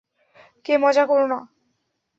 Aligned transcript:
কে, 0.65 0.73
মজা 0.77 1.03
করো 1.05 1.25
না। 1.27 1.39